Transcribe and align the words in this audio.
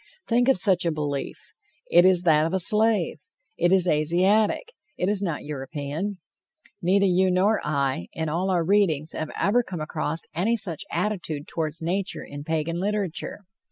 Think 0.27 0.47
of 0.47 0.57
such 0.57 0.83
a 0.83 0.91
belief! 0.91 1.37
It 1.91 2.05
is 2.05 2.23
that 2.23 2.47
of 2.47 2.55
a 2.55 2.59
slave. 2.59 3.19
It 3.55 3.71
is 3.71 3.87
Asiatic; 3.87 4.73
it 4.97 5.07
is 5.09 5.21
not 5.21 5.43
European. 5.43 6.17
Neither 6.81 7.05
you 7.05 7.29
nor 7.29 7.61
I, 7.63 8.07
in 8.13 8.27
all 8.27 8.49
our 8.49 8.63
readings, 8.65 9.11
have 9.11 9.29
ever 9.39 9.61
come 9.61 9.79
across 9.79 10.21
any 10.33 10.55
such 10.57 10.85
attitude 10.91 11.47
toward 11.47 11.75
nature 11.81 12.23
in 12.27 12.43
Pagan 12.43 12.79
literature. 12.79 13.41